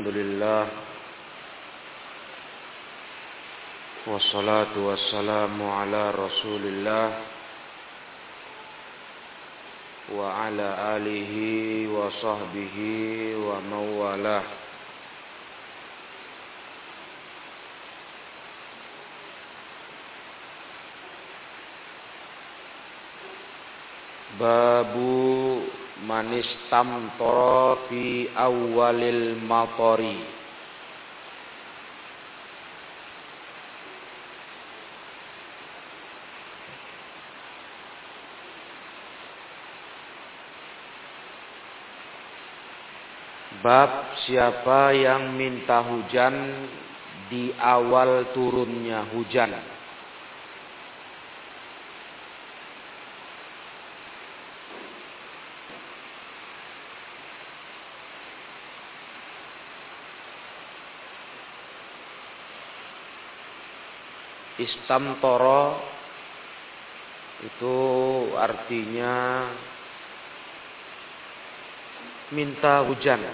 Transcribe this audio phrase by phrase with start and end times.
[0.00, 0.66] الحمد لله
[4.06, 7.08] والصلاة والسلام على رسول الله
[10.16, 11.32] وعلى آله
[11.92, 12.76] وصحبه
[13.44, 14.42] ومن والاه
[24.40, 25.60] Babu
[26.04, 27.12] manistam
[27.88, 30.40] fi awalil matori
[43.60, 46.32] Bab siapa yang minta hujan
[47.28, 49.52] di awal turunnya hujan.
[64.60, 65.80] Istamtoro
[67.40, 67.76] itu
[68.36, 69.48] artinya
[72.28, 73.24] minta hujan.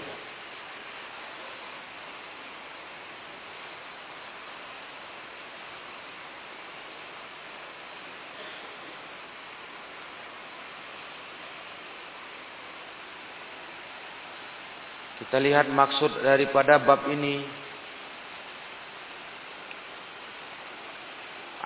[15.27, 17.66] Kita lihat maksud daripada bab ini.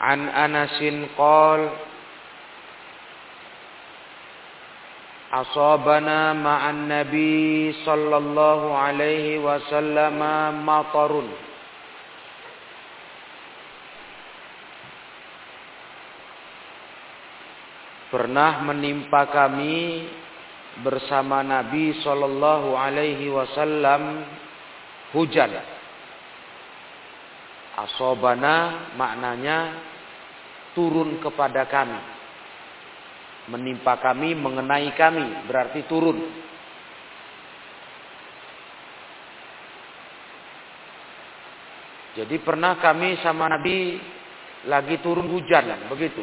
[0.02, 1.69] An Anasin qol
[5.31, 10.19] Asabana ma'an Nabi sallallahu alaihi wasallam
[10.67, 11.31] matarun.
[18.11, 20.03] Pernah menimpa kami
[20.83, 24.27] bersama Nabi sallallahu alaihi wasallam
[25.16, 25.79] hujan.
[27.81, 29.73] Asobana maknanya
[30.77, 31.97] turun kepada kami.
[33.50, 36.22] Menimpa kami, mengenai kami, berarti turun.
[42.11, 43.97] Jadi pernah kami sama Nabi
[44.69, 46.22] lagi turun hujan, begitu.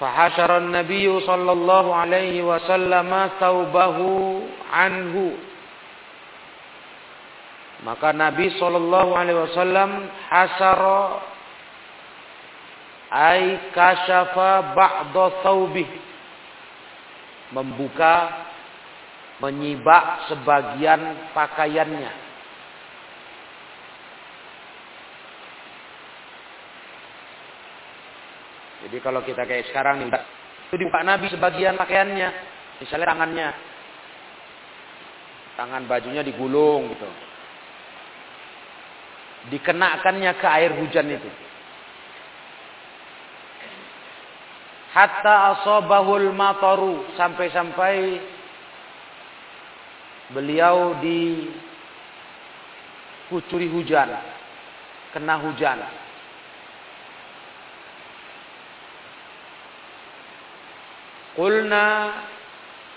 [0.00, 5.49] Fahashara Nabi sallallahu alaihi wasallam taubahu anhu
[7.80, 9.90] maka Nabi Shallallahu Alaihi Wasallam
[10.28, 11.04] hasara
[13.08, 15.88] ay kasyafa ba'da thawbih.
[17.50, 18.46] Membuka
[19.42, 22.12] menyibak sebagian pakaiannya.
[28.86, 30.08] Jadi kalau kita kayak sekarang nih
[30.70, 32.28] itu dibuka Nabi sebagian pakaiannya
[32.78, 33.48] misalnya tangannya.
[35.58, 37.29] Tangan bajunya digulung gitu
[39.48, 41.30] dikenakannya ke air hujan itu.
[44.90, 48.20] Hatta asobahul mataru sampai-sampai
[50.34, 51.46] beliau di
[53.30, 54.10] kucuri hujan,
[55.14, 55.78] kena hujan.
[61.38, 61.86] Kulna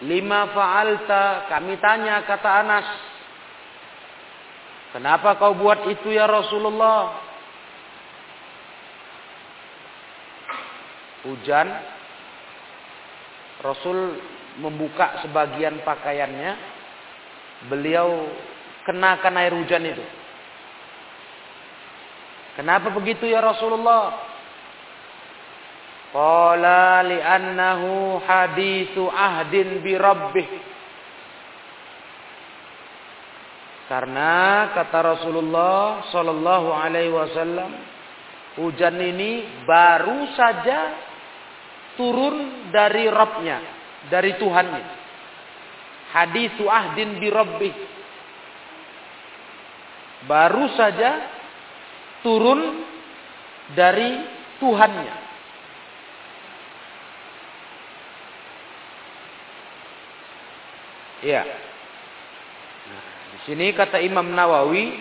[0.01, 2.87] lima fa'alta, kami tanya kata Anas,
[4.93, 7.17] Kenapa kau buat itu ya Rasulullah?
[11.25, 11.67] Hujan.
[13.65, 14.21] Rasul
[14.61, 16.53] membuka sebagian pakaiannya.
[17.73, 18.29] Beliau
[18.85, 20.05] kenakan air hujan itu.
[22.53, 24.13] Kenapa begitu ya Rasulullah?
[26.13, 30.45] Qala li'annahu hadithu ahdin bi rabbih.
[33.83, 37.71] Karena kata Rasulullah Shallallahu Alaihi Wasallam,
[38.55, 40.79] hujan ini baru saja
[41.99, 43.59] turun dari Robnya,
[44.07, 44.85] dari Tuhannya.
[46.15, 47.71] Hadis ahdin bi Rabbi.
[50.23, 51.19] Baru saja
[52.23, 52.87] turun
[53.75, 54.23] dari
[54.63, 55.15] Tuhannya.
[61.23, 61.72] Ya.
[63.43, 64.95] Sini kata Imam Nawawi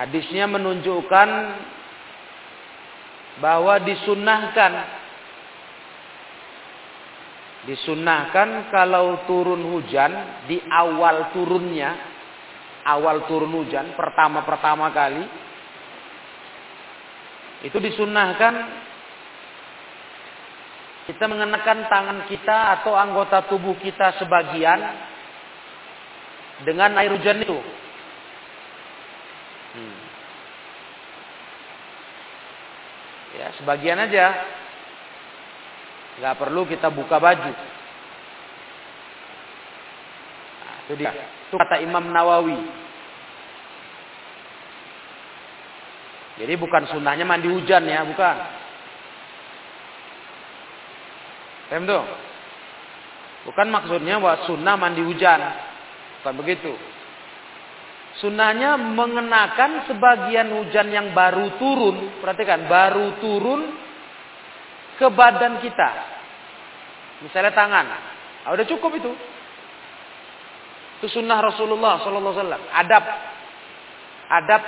[0.00, 1.28] hadisnya menunjukkan
[3.40, 4.72] bahwa disunnahkan.
[7.66, 10.14] Disunnahkan kalau turun hujan
[10.46, 12.14] di awal turunnya
[12.86, 15.26] awal turun hujan pertama-pertama kali
[17.66, 18.54] itu disunnahkan
[21.10, 24.78] kita mengenakan tangan kita atau anggota tubuh kita sebagian
[26.64, 27.58] dengan air hujan itu.
[29.76, 29.96] Hmm.
[33.36, 34.26] Ya, sebagian aja.
[36.16, 37.52] Gak perlu kita buka baju.
[40.64, 41.12] Nah, itu dia.
[41.50, 42.56] Itu kata Imam Nawawi.
[46.36, 48.36] Jadi bukan sunnahnya mandi hujan ya, bukan.
[51.66, 51.84] Paham?
[53.46, 55.40] Bukan maksudnya bahwa sunnah mandi hujan.
[56.26, 56.74] Bukan begitu.
[58.18, 62.18] Sunnahnya mengenakan sebagian hujan yang baru turun.
[62.18, 63.70] Perhatikan, baru turun
[64.98, 65.90] ke badan kita.
[67.22, 67.86] Misalnya tangan.
[68.42, 69.14] Nah, udah cukup itu.
[70.98, 72.74] Itu sunnah Rasulullah Wasallam.
[72.74, 73.04] Adab,
[74.26, 74.62] adab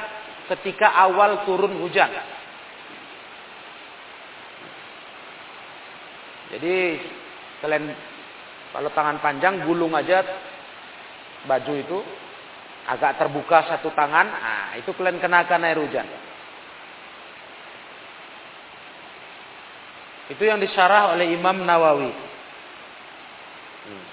[0.55, 2.15] ketika awal turun hujan.
[6.55, 7.03] Jadi
[7.67, 7.91] kalian
[8.71, 10.23] kalau tangan panjang gulung aja
[11.49, 11.99] baju itu
[12.89, 16.05] agak terbuka satu tangan, nah itu kalian kenakan air hujan.
[20.29, 22.13] Itu yang disyarah oleh Imam Nawawi.
[23.89, 24.07] Hmm.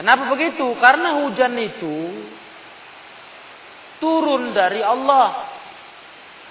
[0.00, 0.64] Kenapa begitu?
[0.80, 1.96] Karena hujan itu
[4.00, 5.52] turun dari Allah.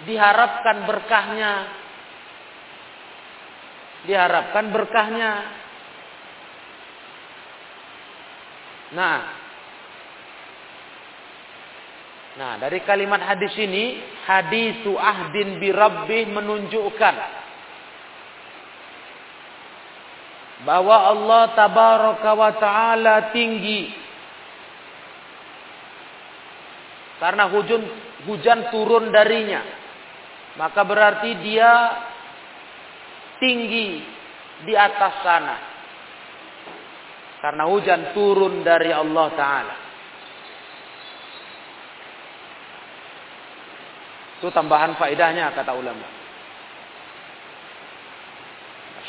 [0.05, 1.53] Diharapkan berkahnya.
[4.05, 5.31] Diharapkan berkahnya.
[8.95, 9.19] Nah.
[12.39, 17.15] Nah, dari kalimat hadis ini, hadisu ahdin bi rabbih menunjukkan
[20.63, 23.99] bahwa Allah tabaraka wa taala tinggi
[27.19, 27.83] Karena hujan
[28.23, 29.59] hujan turun darinya.
[30.55, 31.71] Maka berarti dia
[33.43, 33.99] tinggi
[34.63, 35.55] di atas sana.
[37.39, 39.75] Karena hujan turun dari Allah Ta'ala.
[44.39, 46.07] Itu tambahan faedahnya kata ulama.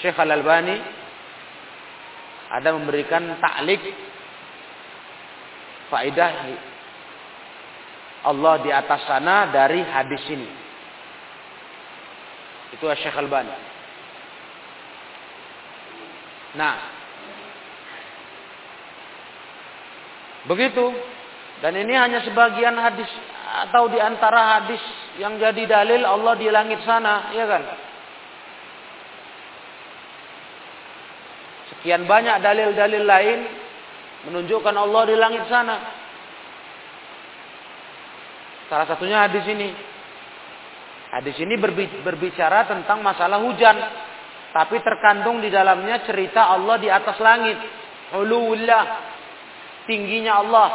[0.03, 0.77] Syekh Al-Albani
[2.50, 3.79] ada memberikan taklik
[5.87, 6.31] faedah
[8.27, 10.50] Allah di atas sana dari hadis ini.
[12.75, 13.55] Itu Syekh Al-Bani.
[16.59, 17.00] Nah,
[20.47, 20.93] begitu.
[21.61, 23.09] Dan ini hanya sebagian hadis
[23.69, 24.81] atau di antara hadis
[25.21, 27.63] yang jadi dalil Allah di langit sana, ya kan?
[31.75, 33.39] Sekian banyak dalil-dalil lain
[34.31, 35.77] menunjukkan Allah di langit sana.
[38.71, 39.69] Salah satunya hadis ini.
[41.11, 41.59] Hadis ini
[42.07, 43.77] berbicara tentang masalah hujan.
[44.55, 47.59] Tapi terkandung di dalamnya cerita Allah di atas langit.
[48.15, 49.10] Uluwullah.
[49.88, 50.71] Tingginya Allah.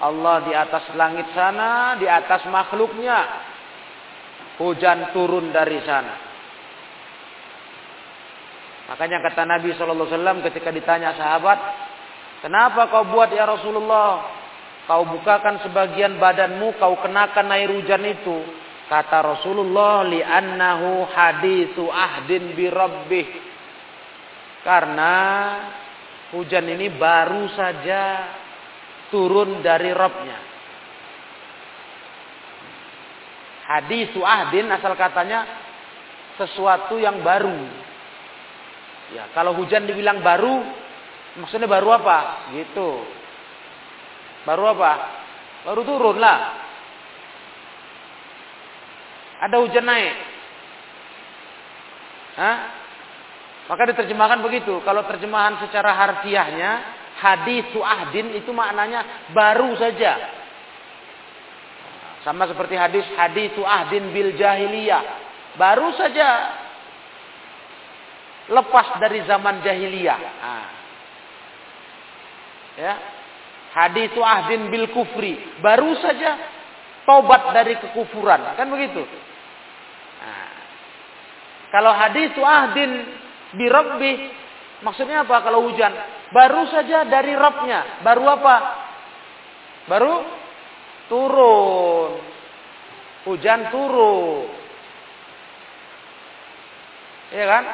[0.00, 3.18] Allah di atas langit sana, di atas makhluknya.
[4.60, 6.14] Hujan turun dari sana.
[8.92, 11.58] Makanya kata Nabi SAW ketika ditanya sahabat,
[12.40, 14.40] Kenapa kau buat ya Rasulullah?
[14.90, 18.42] kau bukakan sebagian badanmu, kau kenakan air hujan itu.
[18.90, 23.28] Kata Rasulullah, li'annahu hadithu ahdin bi rabbih.
[24.66, 25.14] Karena
[26.34, 28.02] hujan ini baru saja
[29.10, 30.38] turun dari Robnya.
[33.70, 35.46] Hadithu ahdin asal katanya
[36.38, 37.58] sesuatu yang baru.
[39.14, 40.62] Ya, kalau hujan dibilang baru,
[41.42, 42.50] maksudnya baru apa?
[42.54, 42.90] Gitu.
[44.46, 44.92] Baru apa?
[45.66, 46.38] Baru turun lah.
[49.46, 50.16] Ada hujan naik.
[52.38, 52.79] Hah?
[53.70, 54.82] Maka diterjemahkan begitu.
[54.82, 56.70] Kalau terjemahan secara harfiahnya,
[57.22, 60.18] hadis ahdin itu maknanya baru saja.
[62.26, 65.02] Sama seperti hadis hadis ahdin bil jahiliyah.
[65.54, 66.28] Baru saja
[68.50, 70.18] lepas dari zaman jahiliyah.
[70.18, 70.68] Nah.
[72.74, 72.94] Ya,
[73.70, 75.38] Hadithu ahdin bil kufri.
[75.62, 76.34] Baru saja
[77.06, 78.58] tobat dari kekufuran.
[78.58, 79.06] Kan begitu.
[80.18, 80.50] Nah,
[81.70, 83.19] kalau hadithu ahdin
[83.54, 84.12] bi rabbi.
[84.80, 85.92] Maksudnya apa kalau hujan?
[86.32, 88.00] Baru saja dari Rabbnya.
[88.00, 88.56] Baru apa?
[89.84, 90.24] Baru
[91.10, 92.10] turun.
[93.28, 94.48] Hujan turun.
[97.30, 97.64] Iya kan?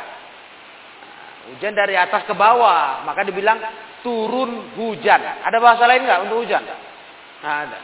[1.46, 3.62] Hujan dari atas ke bawah, maka dibilang
[4.02, 5.20] turun hujan.
[5.46, 6.62] Ada bahasa lain nggak untuk hujan?
[7.46, 7.78] Nah, ada.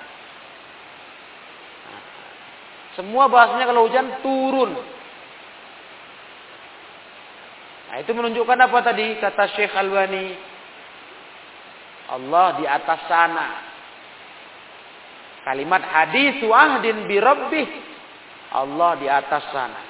[2.98, 4.76] Semua bahasanya kalau hujan turun.
[7.92, 10.32] Nah, itu menunjukkan apa tadi kata Syekh Alwani?
[12.08, 13.46] Allah di atas sana.
[15.44, 17.68] Kalimat hadis wahdin bi rabbih.
[18.56, 19.80] Allah di atas sana.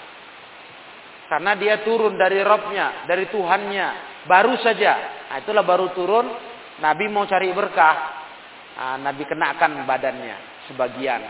[1.30, 4.20] Karena dia turun dari Robnya, dari Tuhannya.
[4.26, 4.92] Baru saja.
[5.30, 6.26] Nah, itulah baru turun.
[6.82, 7.96] Nabi mau cari berkah.
[8.82, 11.22] Nah, Nabi kenakan badannya sebagian.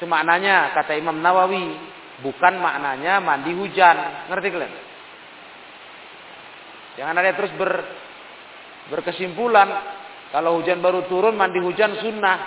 [0.00, 1.95] Itu maknanya kata Imam Nawawi.
[2.24, 4.28] Bukan maknanya mandi hujan.
[4.32, 4.72] Ngerti kalian?
[6.96, 7.72] Jangan ada terus ber,
[8.88, 9.68] berkesimpulan.
[10.32, 12.38] Kalau hujan baru turun, mandi hujan sunnah.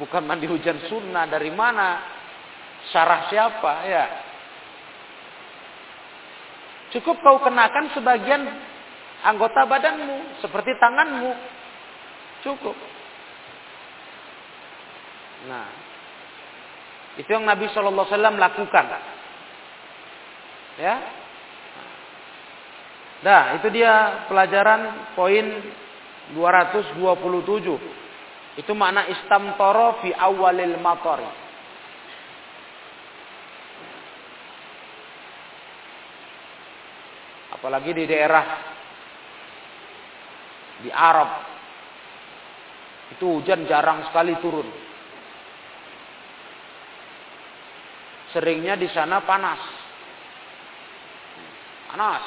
[0.00, 2.00] Bukan mandi hujan sunnah dari mana?
[2.92, 4.04] Syarah siapa ya?
[6.96, 8.42] Cukup kau kenakan sebagian
[9.26, 11.32] anggota badanmu seperti tanganmu.
[12.46, 12.76] Cukup.
[15.46, 15.66] Nah,
[17.16, 18.84] itu yang Nabi Shallallahu Alaihi Wasallam lakukan.
[20.76, 20.94] Ya.
[23.24, 25.46] Nah, itu dia pelajaran poin
[26.36, 27.00] 227.
[28.60, 31.28] Itu makna istamtoro fi awalil matori.
[37.56, 38.44] Apalagi di daerah
[40.84, 41.30] di Arab.
[43.16, 44.85] Itu hujan jarang sekali turun.
[48.36, 49.56] Seringnya di sana panas.
[51.88, 52.24] Panas.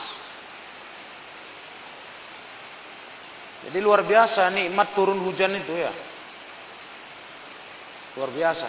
[3.70, 5.94] Jadi luar biasa nikmat turun hujan itu ya.
[8.18, 8.68] Luar biasa.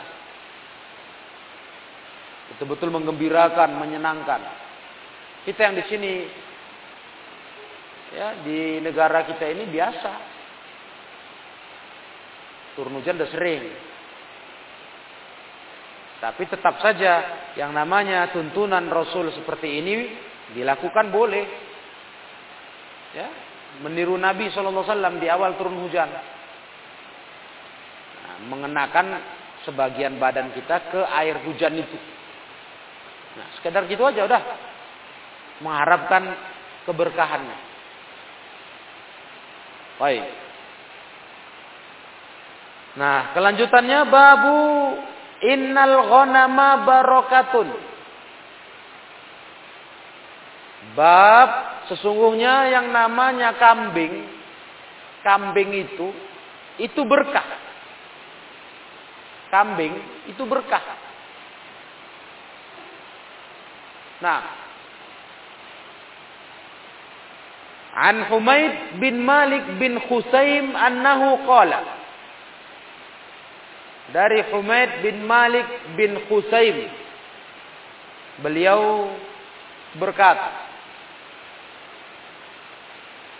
[2.53, 4.45] Betul-betul menggembirakan, menyenangkan.
[5.49, 6.13] Kita yang di sini
[8.13, 10.13] ya di negara kita ini biasa.
[12.77, 13.90] Turun hujan udah sering.
[16.21, 17.13] Tapi tetap saja
[17.57, 20.13] yang namanya tuntunan Rasul seperti ini
[20.53, 21.45] dilakukan boleh.
[23.17, 23.27] Ya,
[23.81, 26.13] meniru Nabi SAW di awal turun hujan.
[28.21, 29.07] Nah, mengenakan
[29.65, 31.99] sebagian badan kita ke air hujan itu.
[33.41, 34.43] Nah, sekedar gitu aja udah.
[35.65, 36.37] Mengharapkan
[36.85, 37.59] keberkahannya.
[40.01, 40.25] Baik.
[42.97, 44.59] Nah, kelanjutannya babu
[45.45, 47.69] innal ghanama barokatun.
[50.97, 51.51] Bab
[51.93, 54.27] sesungguhnya yang namanya kambing,
[55.23, 56.09] kambing itu
[56.81, 57.71] itu berkah
[59.51, 59.93] kambing
[60.31, 60.81] itu berkah.
[64.23, 64.41] Nah,
[67.91, 72.00] An Humaid bin Malik bin Khusaim annahu qala
[74.11, 76.91] Dari Humaid bin Malik bin Khusaim
[78.43, 79.15] beliau
[79.99, 80.71] berkata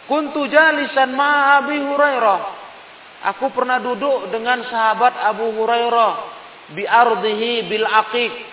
[0.07, 2.41] Kuntu jalisan ma Abi Hurairah
[3.35, 6.13] Aku pernah duduk dengan sahabat Abu Hurairah
[6.73, 8.51] bi ardihi bil aqiq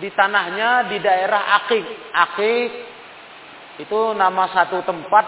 [0.00, 1.86] di tanahnya di daerah Aqiq.
[2.16, 2.70] Aqiq
[3.84, 5.24] itu nama satu tempat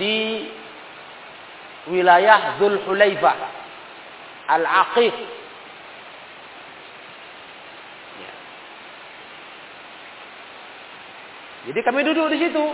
[0.00, 0.48] di
[1.92, 3.36] wilayah Zulhulaifah.
[4.48, 5.16] Al-Aqiq.
[8.16, 8.32] Ya.
[11.68, 12.64] Jadi kami duduk di situ.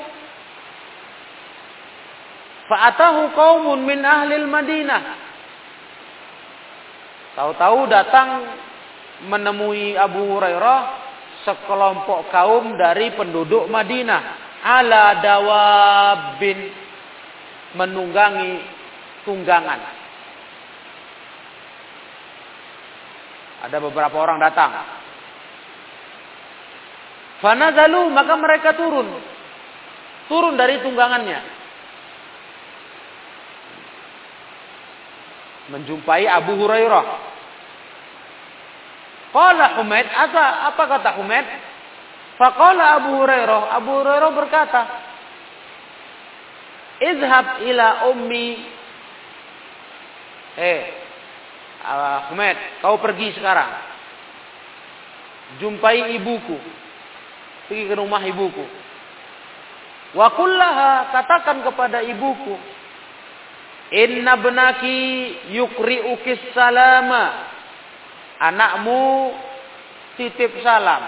[2.70, 5.02] Fa'atahu qaumun min ahlil Madinah.
[7.34, 8.46] Tahu-tahu datang
[9.26, 10.80] menemui Abu Hurairah
[11.42, 14.22] sekelompok kaum dari penduduk Madinah
[14.64, 16.72] ala dawabin
[17.76, 18.64] menunggangi
[19.28, 20.03] tunggangan.
[23.64, 24.72] Ada beberapa orang datang.
[27.40, 29.08] Fanazalu maka mereka turun.
[30.28, 31.54] Turun dari tunggangannya.
[35.72, 37.06] menjumpai Abu Hurairah.
[39.34, 41.46] Qala Humaid, apa, apa kata Humaid?
[42.38, 44.82] Faqala Abu Hurairah, Abu Hurairah berkata,
[47.02, 48.62] Izhab ila ummi.
[50.54, 50.80] Eh,
[52.32, 53.70] Humaid, kau pergi sekarang.
[55.60, 56.56] Jumpai ibuku.
[57.68, 58.64] Pergi ke rumah ibuku.
[60.16, 62.56] Wa kullaha, katakan kepada ibuku,
[63.92, 64.98] Inna benaki
[66.16, 67.52] ukis salama.
[68.40, 69.30] Anakmu
[70.16, 71.02] titip salam.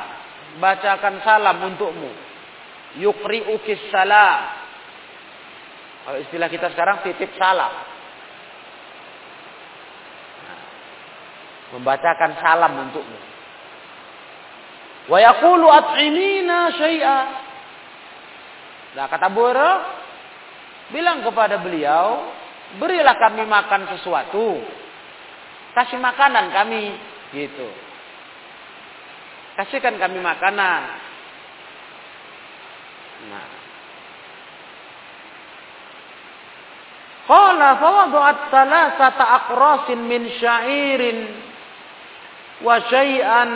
[0.61, 2.11] Bacakan salam untukmu.
[3.56, 4.40] ukis salam.
[6.06, 7.95] Kalau istilah kita sekarang titip salam.
[11.75, 13.18] Membacakan salam untukmu.
[15.06, 17.18] Wa yaqulu at'imina syai'a.
[18.99, 19.44] Nah, kata Abu
[20.90, 22.30] bilang kepada beliau,
[22.78, 24.62] berilah kami makan sesuatu.
[25.76, 26.96] Kasih makanan kami,
[27.37, 27.68] gitu.
[29.61, 30.82] Kasihkan kami makanan.
[33.28, 33.49] Nah.
[37.26, 41.45] Qala fawada'at thalathata aqrasin min sya'irin
[42.64, 43.50] wa syai'an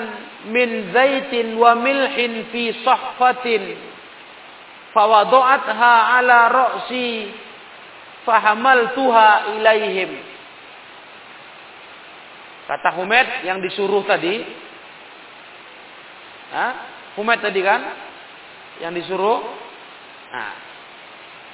[0.52, 3.76] min zaitin wa milhin fi sahfatin.
[4.90, 7.30] Fawada'atha ala ra'si
[8.26, 10.11] fahamaltuha ilaihim.
[12.66, 14.42] Kata Humaid yang disuruh tadi.
[16.50, 16.66] Ha?
[17.19, 17.83] Humaid tadi kan?
[18.83, 19.40] Yang disuruh.
[20.30, 20.54] Nah.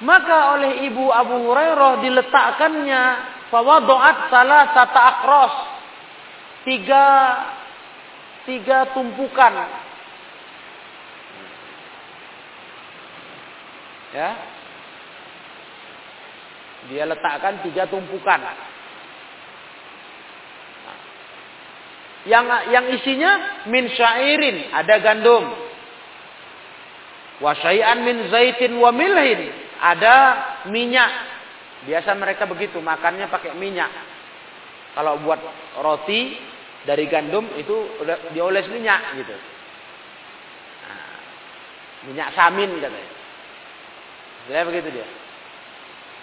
[0.05, 3.03] maka oleh ibu Abu Hurairah diletakkannya.
[3.49, 5.76] Fawadu'at salah sata akros
[6.67, 7.05] tiga
[8.43, 9.53] tiga tumpukan.
[14.11, 14.29] Ya.
[16.91, 18.39] Dia letakkan tiga tumpukan.
[22.27, 22.45] Yang
[22.75, 23.31] yang isinya
[23.71, 25.47] min syairin ada gandum.
[27.39, 30.15] Wa syai'an min zaitin wa milhin ada
[30.67, 31.11] minyak.
[31.87, 33.87] Biasa mereka begitu makannya pakai minyak.
[34.97, 35.37] Kalau buat
[35.77, 36.35] roti
[36.83, 37.75] dari gandum itu
[38.35, 39.33] dioles minyak gitu.
[40.85, 41.17] Nah,
[42.11, 43.11] minyak samin katanya.
[44.47, 45.07] Dia begitu dia.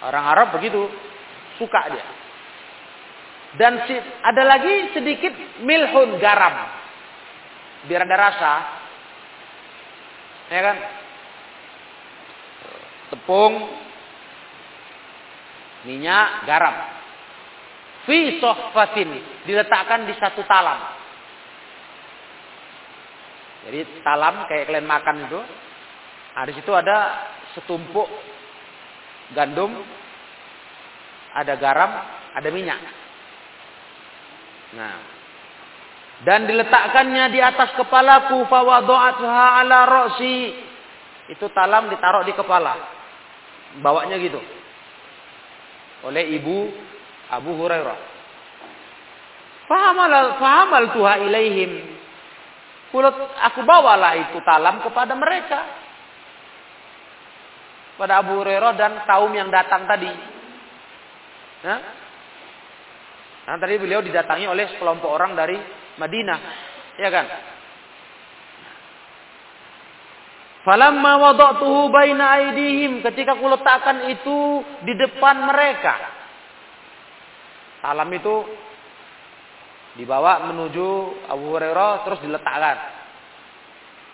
[0.05, 0.87] Orang Arab begitu
[1.59, 2.05] suka dia.
[3.55, 5.31] Dan si, ada lagi sedikit
[5.63, 6.55] milhun garam.
[7.87, 8.53] Biar ada rasa.
[10.51, 10.77] Ya kan?
[13.13, 13.53] Tepung,
[15.85, 16.94] minyak, garam
[18.05, 19.09] fi sohfatin
[19.45, 20.79] diletakkan di satu talam.
[23.65, 25.41] Jadi talam kayak kalian makan itu.
[26.35, 26.97] Nah, situ ada
[27.57, 28.05] setumpuk
[29.33, 29.73] gandum,
[31.33, 31.91] ada garam,
[32.37, 32.77] ada minyak.
[34.75, 34.95] Nah,
[36.23, 40.55] dan diletakkannya di atas kepalaku fawadu'atha ala rosi.
[41.25, 42.77] Itu talam ditaruh di kepala.
[43.81, 44.39] Bawanya gitu.
[46.05, 46.69] Oleh ibu
[47.31, 47.99] Abu Hurairah.
[49.65, 51.71] Fahamal fahamal tuha ilaihim.
[52.93, 55.59] Kulut aku bawalah itu talam kepada mereka.
[57.97, 60.11] Pada Abu Hurairah dan kaum yang datang tadi.
[61.65, 61.79] Nah,
[63.49, 65.57] nah tadi beliau didatangi oleh sekelompok orang dari
[65.97, 66.39] Madinah.
[67.01, 67.25] Ya kan?
[70.65, 76.14] Falamma wada'tuhu baina aidihim ketika kuletakkan itu di depan mereka.
[77.85, 78.35] Salam itu
[79.93, 80.89] dibawa menuju
[81.29, 82.81] Abu Hurairah terus diletakkan.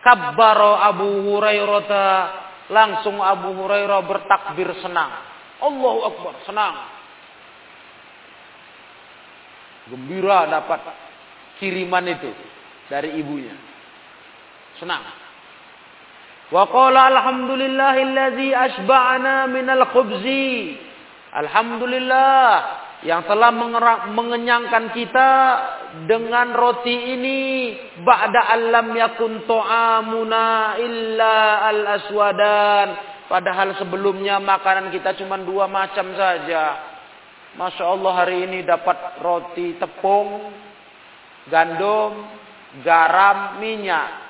[0.04, 2.20] Kabbaro Abu Hurairah
[2.68, 5.24] langsung Abu Hurairah bertakbir senang.
[5.64, 6.76] Allahu Akbar, senang.
[9.88, 10.84] Gembira dapat
[11.64, 12.28] kiriman itu
[12.92, 13.56] dari ibunya.
[14.84, 15.08] Senang.
[16.52, 20.76] Wa qala alhamdulillahillazi asba'ana minal khubzi.
[21.32, 23.50] Alhamdulillah yang telah
[24.14, 25.30] mengenyangkan kita
[26.06, 27.40] dengan roti ini
[28.06, 32.88] ba'da alam yakun ta'amuna illa al aswadan
[33.26, 36.94] padahal sebelumnya makanan kita cuma dua macam saja.
[37.52, 40.54] Masya Allah hari ini dapat roti tepung
[41.50, 42.22] gandum
[42.86, 44.30] garam minyak.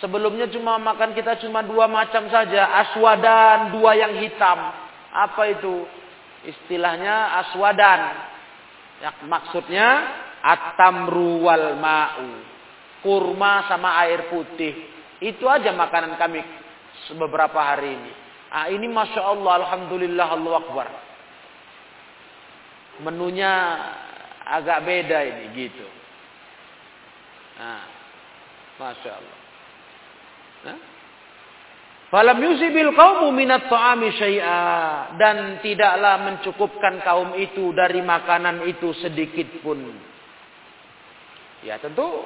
[0.00, 2.72] Sebelumnya cuma makan kita cuma dua macam saja.
[2.86, 4.58] Aswadan dua yang hitam.
[5.12, 5.86] Apa itu
[6.46, 8.02] istilahnya aswadan.
[8.98, 9.88] Yang maksudnya
[10.42, 12.30] atamru wal ma'u.
[13.02, 14.74] Kurma sama air putih.
[15.22, 16.42] Itu aja makanan kami
[17.14, 18.12] beberapa hari ini.
[18.48, 20.88] Ah ini masya Allah, alhamdulillah, Allah akbar.
[23.06, 23.52] Menunya
[24.42, 25.86] agak beda ini gitu.
[27.58, 27.86] Nah,
[28.82, 29.38] masya Allah.
[30.66, 30.78] Nah,
[32.08, 34.62] Falam yusibil qaumu minat ta'ami syai'a
[35.20, 39.76] dan tidaklah mencukupkan kaum itu dari makanan itu sedikit pun.
[41.60, 42.24] Ya tentu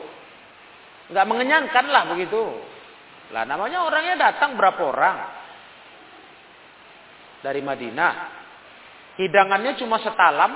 [1.11, 2.43] nggak mengenyangkan lah begitu.
[3.35, 5.19] Lah namanya orangnya datang berapa orang
[7.43, 8.13] dari Madinah.
[9.19, 10.53] Hidangannya cuma setalam,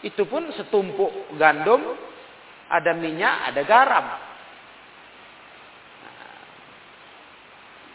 [0.00, 1.84] itu pun setumpuk gandum,
[2.70, 4.06] ada minyak, ada garam.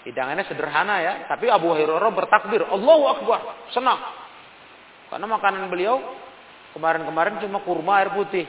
[0.07, 3.99] Hidangannya sederhana ya, tapi Abu Hurairah bertakbir, Allahu Akbar, senang.
[5.11, 5.99] Karena makanan beliau
[6.71, 8.47] kemarin-kemarin cuma kurma air putih.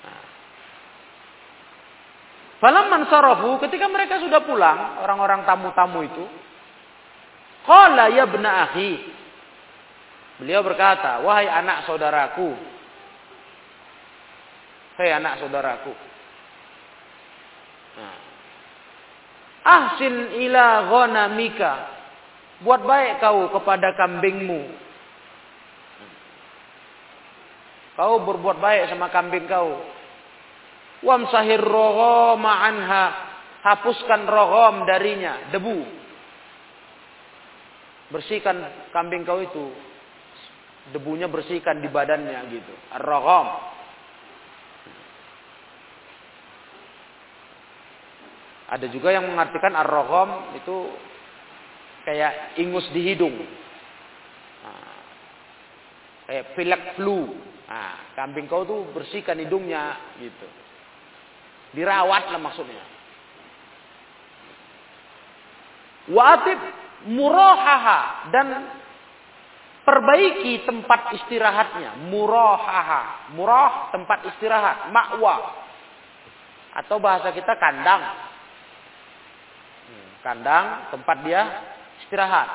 [0.00, 0.24] Nah.
[2.64, 6.24] Falam mansarafu ketika mereka sudah pulang orang-orang tamu-tamu itu
[7.68, 8.72] qala ya bna
[10.40, 12.56] Beliau berkata wahai anak saudaraku.
[14.96, 15.92] Hei anak saudaraku.
[18.00, 18.29] Nah.
[19.70, 21.72] Ahsin ila ghanamika.
[22.66, 24.66] Buat baik kau kepada kambingmu.
[27.94, 29.78] Kau berbuat baik sama kambing kau.
[31.06, 33.04] Wamsahir roghoma anha.
[33.60, 35.84] Hapuskan roghom darinya, debu.
[38.10, 39.70] Bersihkan kambing kau itu.
[40.90, 42.74] Debunya bersihkan di badannya gitu.
[43.06, 43.46] Roghom.
[48.70, 50.94] Ada juga yang mengartikan ar-roghom itu
[52.06, 53.34] kayak ingus di hidung.
[54.62, 54.94] Nah,
[56.30, 57.34] kayak pilek flu.
[57.66, 60.46] Nah, kambing kau tuh bersihkan hidungnya gitu.
[61.74, 62.82] Dirawat lah maksudnya.
[66.10, 66.58] Wa'atib
[67.10, 68.46] murahaha dan
[69.82, 72.06] perbaiki tempat istirahatnya.
[72.06, 73.34] Murahaha.
[73.34, 74.94] Murah tempat istirahat.
[74.94, 75.36] Ma'wa.
[76.74, 78.29] Atau bahasa kita kandang.
[80.20, 81.42] Kandang tempat dia
[82.04, 82.48] istirahat.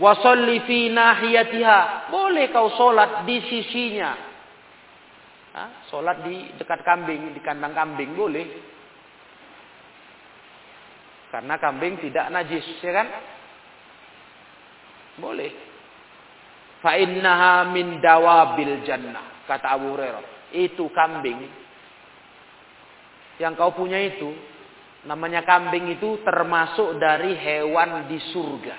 [0.00, 2.08] Wasolli fi nahiyatiha.
[2.08, 4.16] Boleh kau solat di sisinya.
[5.50, 5.68] Hah?
[5.92, 8.46] Sholat di dekat kambing, di kandang kambing boleh.
[11.30, 13.08] Karena kambing tidak najis, ya kan?
[15.20, 15.52] Boleh.
[16.80, 20.24] Fa innaha min dawabil jannah, kata Abu Hurairah.
[20.50, 21.44] Itu kambing
[23.40, 24.32] yang kau punya itu,
[25.08, 28.76] namanya kambing itu termasuk dari hewan di surga.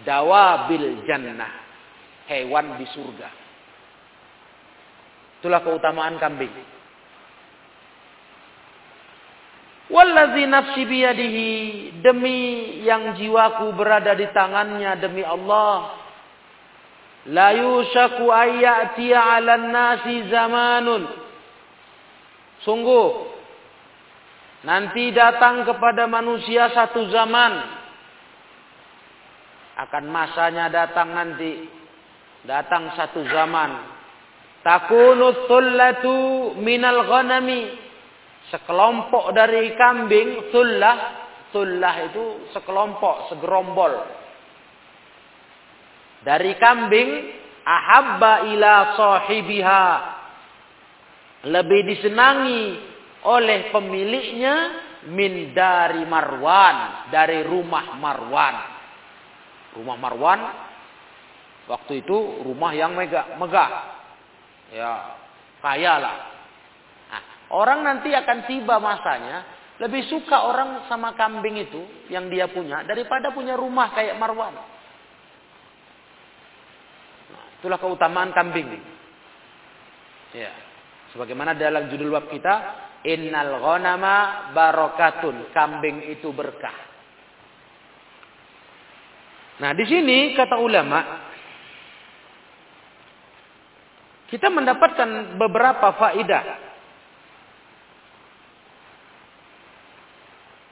[0.00, 1.52] Dawabil jannah,
[2.24, 3.28] hewan di surga.
[5.40, 6.52] Itulah keutamaan kambing.
[9.90, 11.48] Wallazi nafsi biyadihi
[11.98, 12.38] demi
[12.86, 15.98] yang jiwaku berada di tangannya demi Allah.
[17.26, 21.04] La yushaku ayyati 'alan nasi zamanun.
[22.62, 23.39] Sungguh
[24.64, 27.52] nanti datang kepada manusia satu zaman
[29.80, 31.64] akan masanya datang nanti
[32.44, 34.00] datang satu zaman
[34.60, 36.16] Takunu thullatu
[36.60, 37.88] minal ghanami.
[38.52, 40.98] Sekelompok dari kambing, thullah.
[41.50, 43.94] Thullah itu sekelompok, segerombol.
[46.22, 47.10] Dari kambing,
[47.64, 49.86] ahabba ila sahibiha.
[51.48, 52.89] Lebih disenangi
[53.26, 54.54] oleh pemiliknya
[55.10, 57.08] min dari Marwan.
[57.12, 58.56] Dari rumah Marwan.
[59.70, 60.40] Rumah Marwan,
[61.70, 63.38] waktu itu rumah yang megah.
[63.38, 63.70] megah
[64.70, 64.90] ya
[65.62, 66.16] kaya lah.
[67.10, 67.22] Nah,
[67.54, 69.44] orang nanti akan tiba masanya
[69.80, 74.54] lebih suka orang sama kambing itu yang dia punya daripada punya rumah kayak Marwan.
[77.30, 78.74] Nah, itulah keutamaan kambing.
[80.34, 80.50] Ya.
[81.10, 82.54] Sebagaimana dalam judul bab kita,
[83.08, 85.52] Innal ghanama barokatun.
[85.56, 86.90] Kambing itu berkah.
[89.60, 91.00] Nah, di sini kata ulama,
[94.32, 96.44] kita mendapatkan beberapa faidah.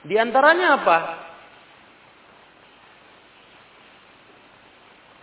[0.09, 0.97] Di antaranya apa?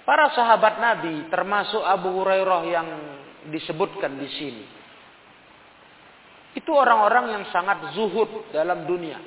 [0.06, 2.88] Para sahabat Nabi termasuk Abu Hurairah yang
[3.50, 4.64] disebutkan di sini.
[6.56, 9.20] Itu orang-orang yang sangat zuhud dalam dunia.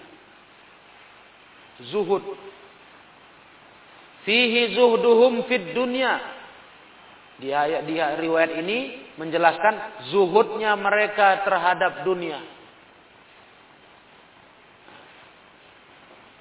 [1.94, 2.26] Zuhud.
[4.26, 6.18] Fihi zuhduhum fid dunya
[7.39, 12.42] di ayat di riwayat ini menjelaskan zuhudnya mereka terhadap dunia.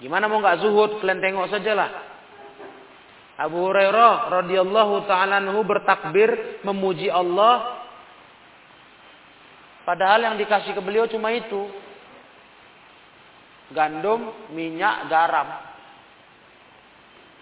[0.02, 0.90] Gimana mau nggak zuhud?
[1.04, 1.90] Kalian tengok sajalah.
[3.38, 7.77] Abu Hurairah radhiyallahu taala bertakbir memuji Allah
[9.88, 11.64] padahal yang dikasih ke beliau cuma itu.
[13.72, 15.48] Gandum, minyak, garam.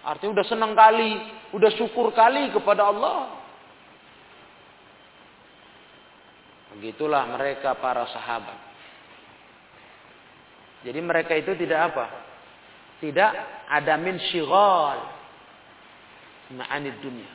[0.07, 1.19] Artinya udah senang kali,
[1.51, 3.35] udah syukur kali kepada Allah.
[6.79, 8.59] Begitulah mereka para sahabat.
[10.87, 12.05] Jadi mereka itu tidak apa?
[13.03, 13.31] Tidak
[13.67, 14.99] ada min syighal
[16.55, 17.31] ma'anid dunia.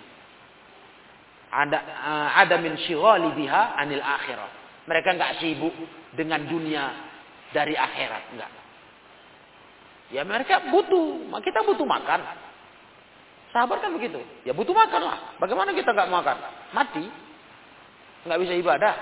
[1.53, 4.62] Ada uh, ada min syighali biha anil akhirah.
[4.87, 5.75] Mereka enggak sibuk
[6.18, 6.90] dengan dunia
[7.55, 8.53] dari akhirat, enggak.
[10.12, 12.21] Ya mereka butuh, kita butuh makan.
[13.53, 14.21] Sahabat kan begitu.
[14.49, 15.18] Ya butuh makan lah.
[15.38, 16.37] Bagaimana kita enggak makan?
[16.73, 17.05] Mati.
[18.27, 18.95] Enggak bisa ibadah.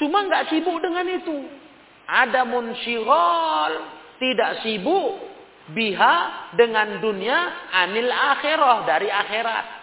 [0.00, 1.44] Cuma nggak sibuk dengan itu.
[2.10, 3.72] Ada munsyirol,
[4.18, 5.22] tidak sibuk
[5.70, 9.79] biha dengan dunia anil akhirah dari akhirat.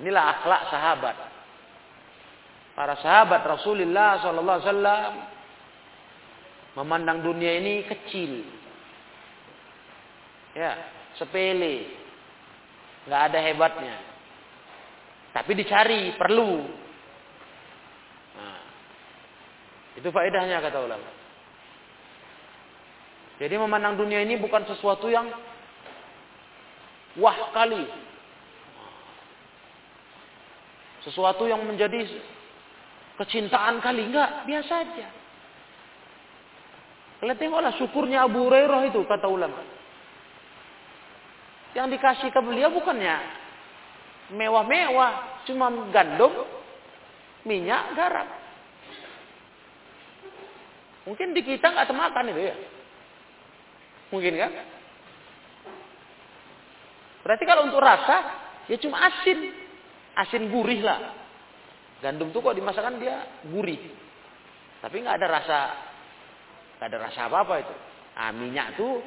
[0.00, 1.16] Inilah akhlak sahabat.
[2.76, 5.12] Para sahabat Rasulullah sallallahu alaihi wasallam
[6.76, 8.44] memandang dunia ini kecil.
[10.56, 10.72] Ya,
[11.16, 11.88] sepele.
[13.08, 13.96] nggak ada hebatnya.
[15.36, 16.64] Tapi dicari, perlu.
[18.36, 18.60] Nah,
[20.00, 21.10] itu faedahnya kata ulama.
[23.36, 25.28] Jadi memandang dunia ini bukan sesuatu yang
[27.20, 27.84] wah kali.
[31.06, 32.02] Sesuatu yang menjadi
[33.22, 34.10] kecintaan kali.
[34.10, 35.08] Enggak, biasa aja.
[37.22, 39.62] Kalian tengoklah syukurnya Abu Hurairah itu kata ulama.
[41.72, 43.46] Yang dikasih ke beliau bukannya
[44.34, 46.32] mewah-mewah, cuma gandum,
[47.46, 48.26] minyak, garam.
[51.06, 52.56] Mungkin di kita nggak termakan itu ya.
[54.10, 54.52] Mungkin kan?
[57.22, 58.16] Berarti kalau untuk rasa,
[58.66, 59.65] ya cuma asin.
[60.16, 61.12] Asin gurih lah.
[62.00, 63.80] Gandum tuh kok dimasakkan dia gurih.
[64.80, 65.58] Tapi nggak ada rasa,
[66.80, 67.74] nggak ada rasa apa-apa itu.
[68.16, 69.00] Nah, minyak tuh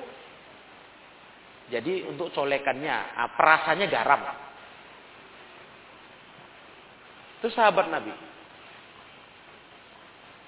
[1.69, 4.21] jadi untuk colekannya, nah, perasanya garam.
[7.39, 8.13] Itu sahabat Nabi.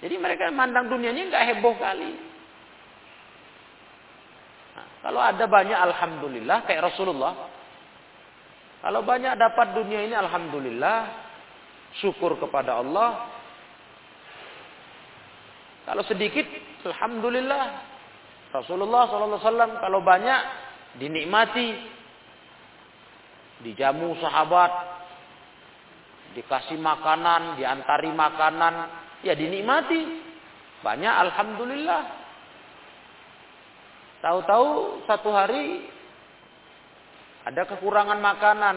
[0.01, 2.11] Jadi mereka mandang dunianya nggak heboh kali.
[4.73, 7.60] Nah, kalau ada banyak alhamdulillah kayak Rasulullah.
[8.81, 10.99] Kalau banyak dapat dunia ini alhamdulillah,
[12.01, 13.29] syukur kepada Allah.
[15.85, 16.45] Kalau sedikit
[16.85, 17.89] alhamdulillah.
[18.51, 20.39] Rasulullah SAW kalau banyak
[20.99, 21.71] dinikmati,
[23.63, 24.71] dijamu sahabat,
[26.35, 28.73] dikasih makanan, diantari makanan,
[29.23, 30.01] ya dinikmati.
[30.83, 32.03] Banyak alhamdulillah.
[34.19, 35.85] Tahu-tahu satu hari
[37.45, 38.75] ada kekurangan makanan,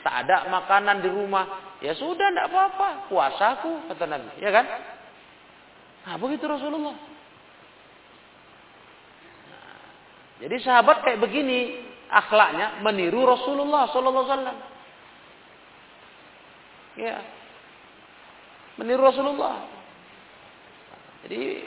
[0.00, 4.66] tak ada makanan di rumah, ya sudah tidak apa-apa, puasaku kata Nabi, ya kan?
[6.04, 6.96] Nah, begitu Rasulullah.
[10.44, 14.62] Jadi sahabat kayak begini akhlaknya meniru Rasulullah Sallallahu Alaihi.
[16.94, 17.16] Ya,
[18.76, 19.64] meniru Rasulullah.
[21.24, 21.64] Jadi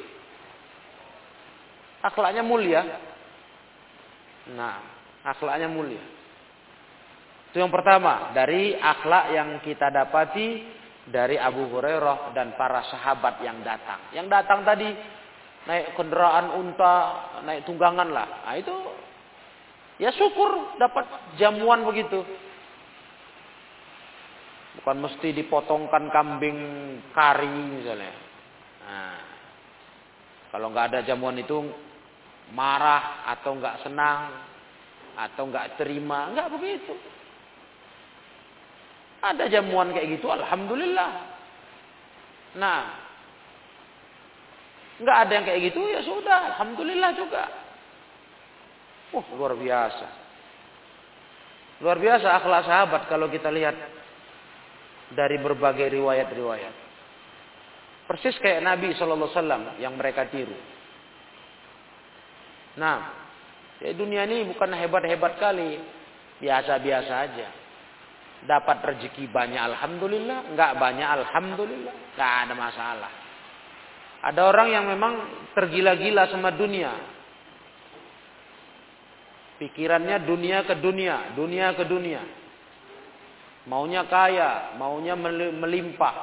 [2.05, 2.85] akhlaknya mulia.
[4.53, 4.79] Nah,
[5.25, 6.03] akhlaknya mulia.
[7.49, 10.77] Itu yang pertama dari akhlak yang kita dapati
[11.07, 14.11] dari Abu Hurairah dan para sahabat yang datang.
[14.11, 14.89] Yang datang tadi
[15.67, 16.95] naik kendaraan unta,
[17.47, 18.27] naik tunggangan lah.
[18.43, 18.75] Nah itu
[20.03, 21.07] ya syukur dapat
[21.39, 22.23] jamuan begitu.
[24.83, 26.59] Bukan mesti dipotongkan kambing
[27.15, 28.13] kari misalnya.
[28.87, 29.19] Nah,
[30.53, 31.65] kalau nggak ada jamuan itu
[32.53, 34.21] marah atau nggak senang
[35.17, 36.93] atau nggak terima, nggak begitu.
[39.25, 41.11] Ada jamuan kayak gitu, alhamdulillah.
[42.61, 43.07] Nah,
[44.97, 47.43] Enggak ada yang kayak gitu, ya sudah, alhamdulillah juga.
[49.13, 50.07] Wah, luar biasa.
[51.85, 53.77] Luar biasa akhlak sahabat kalau kita lihat
[55.13, 56.75] dari berbagai riwayat-riwayat.
[58.09, 60.57] Persis kayak Nabi Wasallam yang mereka tiru.
[62.81, 63.26] Nah,
[63.81, 65.81] ya dunia ini bukan hebat-hebat kali,
[66.41, 67.47] biasa-biasa aja.
[68.37, 70.53] Dapat rezeki banyak, alhamdulillah.
[70.53, 71.95] Enggak banyak, alhamdulillah.
[72.13, 73.11] Enggak ada masalah.
[74.21, 75.13] Ada orang yang memang
[75.57, 76.93] tergila-gila sama dunia.
[79.57, 82.21] Pikirannya dunia ke dunia, dunia ke dunia.
[83.65, 86.15] Maunya kaya, maunya melimpah,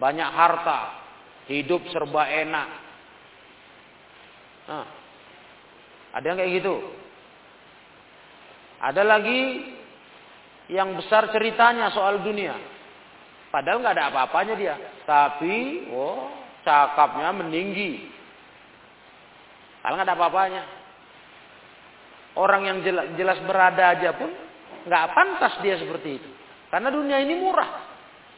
[0.00, 0.80] banyak harta,
[1.46, 2.68] hidup serba enak.
[4.64, 4.86] Nah,
[6.14, 6.74] ada yang kayak gitu.
[8.78, 9.40] Ada lagi
[10.70, 12.54] yang besar ceritanya soal dunia.
[13.50, 14.74] Padahal nggak ada apa-apanya dia.
[15.02, 16.30] Tapi, oh,
[16.62, 18.06] cakapnya meninggi.
[19.82, 20.62] Kalau nggak ada apa-apanya.
[22.34, 24.30] Orang yang jelas, jelas berada aja pun
[24.86, 26.30] nggak pantas dia seperti itu.
[26.70, 27.70] Karena dunia ini murah.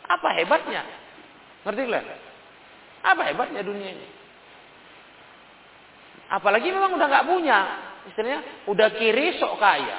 [0.05, 0.85] Apa hebatnya?
[1.65, 2.07] Ngerti kalian?
[3.05, 4.16] Apa hebatnya dunia ini?
[6.27, 7.59] Apalagi memang udah nggak punya,
[8.11, 9.99] istilahnya udah kiri sok kaya.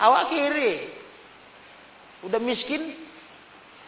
[0.00, 0.72] Awak kiri,
[2.28, 2.96] udah miskin,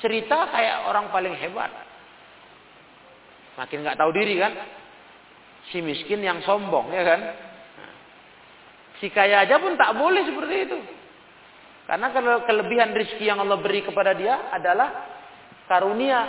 [0.01, 1.71] cerita kayak orang paling hebat.
[3.61, 4.53] Makin nggak tahu diri kan?
[5.69, 7.21] Si miskin yang sombong ya kan?
[8.99, 10.79] Si kaya aja pun tak boleh seperti itu.
[11.85, 14.89] Karena kalau kelebihan rizki yang Allah beri kepada dia adalah
[15.67, 16.21] karunia,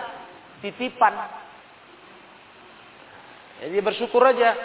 [0.60, 1.43] titipan.
[3.62, 4.56] Jadi bersyukur aja.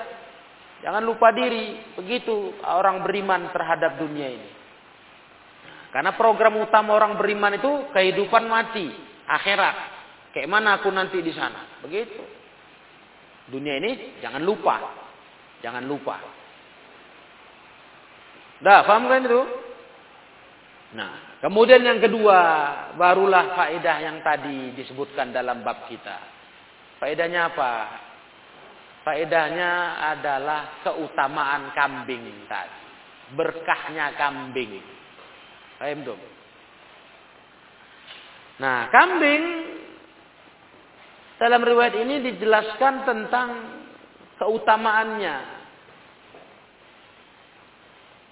[0.80, 1.96] Jangan lupa diri.
[1.98, 4.50] Begitu orang beriman terhadap dunia ini.
[5.88, 8.86] Karena program utama orang beriman itu kehidupan mati,
[9.24, 9.76] akhirat.
[10.36, 11.80] Kayak mana aku nanti di sana.
[11.80, 12.20] Begitu.
[13.48, 14.76] Dunia ini jangan lupa.
[15.64, 16.16] Jangan lupa.
[18.58, 19.42] Dah, paham kan itu?
[20.88, 22.38] Nah, kemudian yang kedua,
[22.98, 26.18] barulah faedah yang tadi disebutkan dalam bab kita.
[26.98, 27.72] Faedahnya apa?
[29.08, 32.76] Faedahnya adalah keutamaan kambing tadi.
[33.32, 34.84] Berkahnya kambing.
[35.80, 36.20] Paham tuh?
[38.60, 39.44] Nah, kambing
[41.40, 43.48] dalam riwayat ini dijelaskan tentang
[44.44, 45.36] keutamaannya.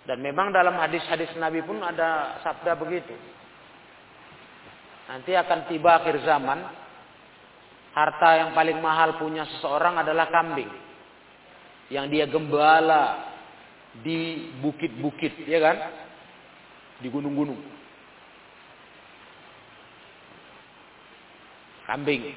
[0.04, 3.16] Dan memang dalam hadis-hadis Nabi pun ada sabda begitu.
[5.08, 6.68] Nanti akan tiba akhir zaman,
[7.96, 10.68] harta yang paling mahal punya seseorang adalah kambing.
[11.88, 13.32] Yang dia gembala
[14.04, 15.76] di bukit-bukit, ya kan?
[17.00, 17.56] Di gunung-gunung.
[21.88, 22.36] Kambing.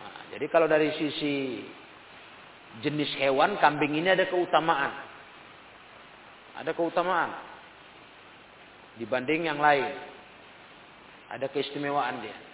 [0.00, 1.60] Nah, jadi kalau dari sisi
[2.80, 4.94] jenis hewan, kambing ini ada keutamaan.
[6.56, 7.32] Ada keutamaan
[8.96, 9.92] dibanding yang lain.
[11.28, 12.51] Ada keistimewaan dia.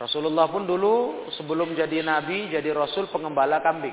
[0.00, 3.92] Rasulullah pun dulu sebelum jadi nabi, jadi rasul pengembala kambing.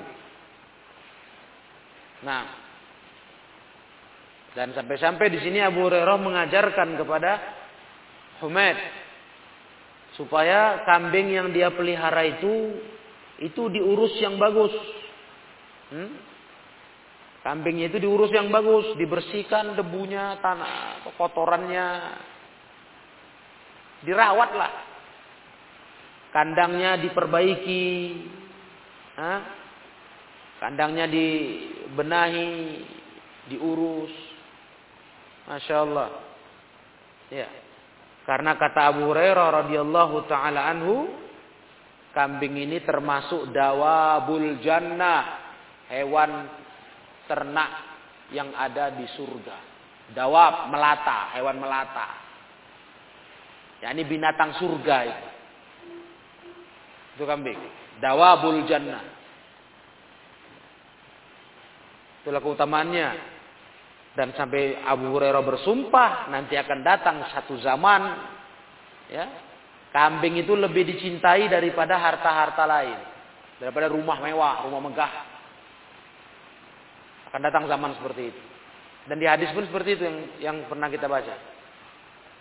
[2.23, 2.47] Nah,
[4.55, 7.31] dan sampai-sampai di sini Abu Hurairah mengajarkan kepada
[8.39, 8.79] Humaid
[10.15, 12.79] supaya kambing yang dia pelihara itu
[13.43, 14.73] itu diurus yang bagus.
[15.91, 16.09] Hmm?
[17.45, 21.87] Kambingnya itu diurus yang bagus, dibersihkan debunya, tanah, kotorannya.
[24.03, 24.86] Dirawatlah.
[26.37, 27.85] Kandangnya diperbaiki.
[29.17, 29.41] Hah?
[30.61, 32.77] Kandangnya dibenahi,
[33.49, 34.13] diurus.
[35.49, 36.09] Masya Allah.
[37.33, 37.49] Ya.
[38.29, 41.09] Karena kata Abu Hurairah radhiyallahu taala anhu,
[42.13, 45.41] kambing ini termasuk dawabul jannah,
[45.89, 46.53] hewan
[47.25, 47.71] ternak
[48.29, 49.57] yang ada di surga.
[50.13, 52.09] Dawab, melata, hewan melata.
[53.81, 55.36] Ya ini binatang surga itu.
[57.17, 57.57] Itu kambing.
[57.97, 59.01] Dawabul jannah.
[62.21, 63.07] Itulah keutamaannya.
[64.13, 68.01] Dan sampai Abu Hurairah bersumpah nanti akan datang satu zaman
[69.13, 69.25] ya
[69.93, 72.97] kambing itu lebih dicintai daripada harta-harta lain
[73.61, 75.13] daripada rumah mewah rumah megah
[77.29, 78.41] akan datang zaman seperti itu.
[79.05, 81.35] Dan di hadis pun seperti itu yang yang pernah kita baca.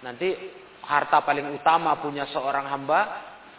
[0.00, 0.32] Nanti
[0.80, 3.00] harta paling utama punya seorang hamba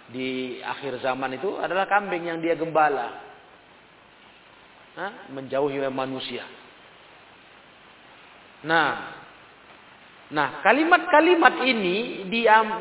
[0.08, 3.08] di akhir zaman itu adalah kambing yang dia gembala.
[4.98, 5.30] Hah?
[5.30, 6.48] Menjauhi manusia.
[8.66, 9.14] Nah,
[10.34, 12.26] nah kalimat-kalimat ini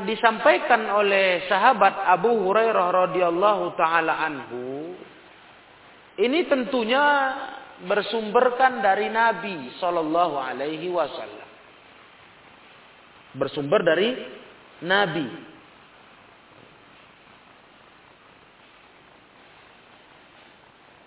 [0.08, 4.96] disampaikan oleh sahabat Abu Hurairah radhiyallahu taala anhu.
[6.16, 7.04] Ini tentunya
[7.84, 11.48] bersumberkan dari Nabi Shallallahu Alaihi Wasallam.
[13.36, 14.16] Bersumber dari
[14.80, 15.28] Nabi.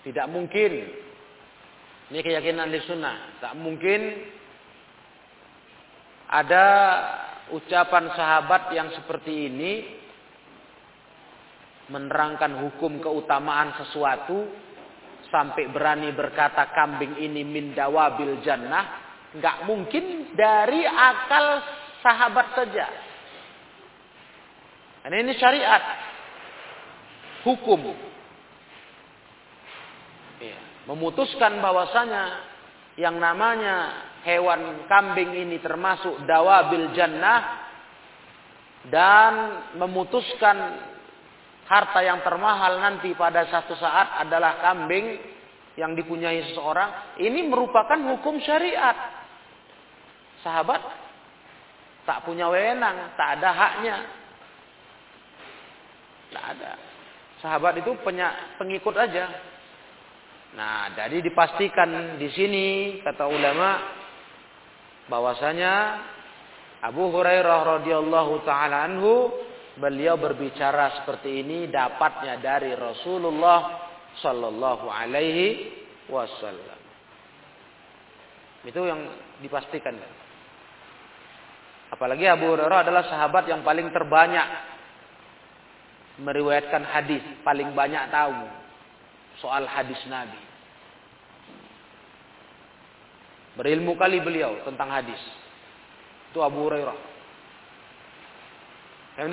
[0.10, 0.74] Tidak mungkin.
[2.10, 3.38] Ini keyakinan di sunnah.
[3.38, 4.02] Tak mungkin
[6.26, 6.66] ada
[7.54, 9.74] ucapan sahabat yang seperti ini
[11.94, 14.50] menerangkan hukum keutamaan sesuatu
[15.30, 18.90] sampai berani berkata kambing ini min dawabil jannah,
[19.38, 21.46] nggak mungkin dari akal
[22.02, 22.88] sahabat saja.
[25.06, 25.82] Dan ini syariat,
[27.46, 28.10] hukum.
[30.40, 32.48] Ya, memutuskan bahwasanya
[32.96, 37.68] yang namanya hewan kambing ini termasuk dawabil jannah
[38.88, 39.34] dan
[39.76, 40.58] memutuskan
[41.68, 45.20] harta yang termahal nanti pada satu saat adalah kambing
[45.80, 48.96] yang dipunyai seseorang, ini merupakan hukum syariat.
[50.44, 50.82] Sahabat
[52.04, 53.98] tak punya wewenang, tak ada haknya.
[56.36, 56.72] Tak ada.
[57.40, 59.32] Sahabat itu punya pengikut aja.
[60.50, 62.66] Nah, jadi dipastikan di sini
[63.06, 63.70] kata ulama
[65.06, 65.74] bahwasanya
[66.82, 69.30] Abu Hurairah radhiyallahu taala anhu
[69.78, 75.70] beliau berbicara seperti ini dapatnya dari Rasulullah Sallallahu Alaihi
[76.10, 76.80] Wasallam.
[78.66, 79.06] Itu yang
[79.46, 79.96] dipastikan.
[81.94, 84.48] Apalagi Abu Hurairah adalah sahabat yang paling terbanyak
[86.20, 88.59] meriwayatkan hadis, paling banyak tahu
[89.40, 90.40] soal hadis Nabi.
[93.60, 95.20] Berilmu kali beliau tentang hadis.
[96.32, 96.98] Itu Abu Hurairah.
[99.20, 99.28] Ya,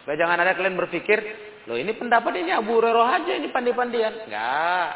[0.00, 1.20] Supaya jangan ada kalian berpikir,
[1.68, 4.24] loh ini pendapat ini Abu Hurairah aja ini pandai-pandian.
[4.24, 4.90] Enggak.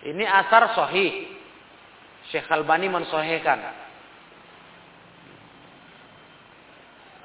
[0.00, 1.40] Ini asar sahih.
[2.28, 3.58] Syekh Albani mensohhikan.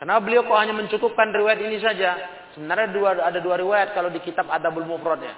[0.06, 2.14] Kenapa beliau kok hanya mencukupkan riwayat ini saja?
[2.54, 5.34] Sebenarnya dua, ada dua riwayat kalau di kitab Adabul Mufrad ya.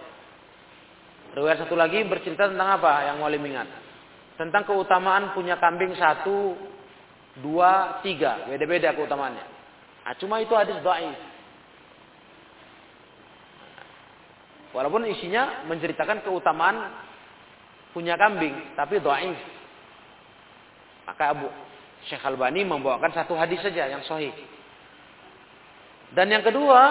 [1.40, 3.64] Riwayat satu lagi bercerita tentang apa yang wali ingat?
[4.36, 6.60] Tentang keutamaan punya kambing satu
[7.40, 8.44] dua, tiga.
[8.44, 9.46] Beda-beda keutamaannya.
[10.04, 11.16] Nah, cuma itu hadis dhaif.
[14.76, 16.92] Walaupun isinya menceritakan keutamaan
[17.96, 19.40] punya kambing, tapi dhaif.
[21.08, 21.48] Maka Abu
[22.12, 24.36] Syekh Albani membawakan satu hadis saja yang sahih.
[26.14, 26.84] Dan yang kedua,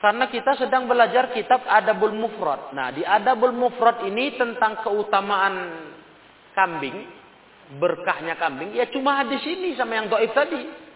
[0.00, 2.72] karena kita sedang belajar kitab Adabul Mufrad.
[2.72, 5.54] Nah, di Adabul Mufrad ini tentang keutamaan
[6.56, 7.04] kambing,
[7.76, 10.88] berkahnya kambing, ya cuma hadis ini sama yang doib tadi.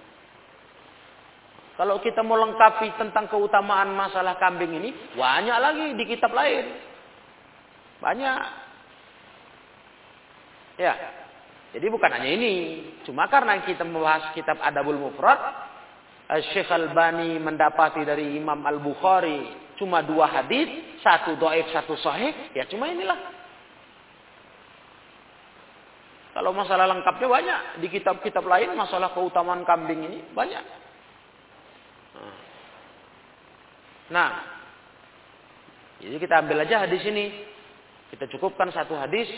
[1.74, 6.64] Kalau kita mau lengkapi tentang keutamaan masalah kambing ini, banyak lagi di kitab lain.
[7.98, 8.42] Banyak.
[10.78, 10.94] Ya.
[11.74, 12.54] Jadi bukan hanya ini.
[13.02, 15.73] Cuma karena kita membahas kitab Adabul Mufrad,
[16.24, 22.88] Syekh Al-Bani mendapati dari Imam Al-Bukhari cuma dua hadis, satu doib, satu sahih, ya cuma
[22.88, 23.34] inilah.
[26.34, 27.60] Kalau masalah lengkapnya banyak.
[27.78, 30.64] Di kitab-kitab lain masalah keutamaan kambing ini banyak.
[34.10, 34.30] Nah.
[36.02, 37.30] Jadi kita ambil aja hadis ini.
[38.10, 39.30] Kita cukupkan satu hadis.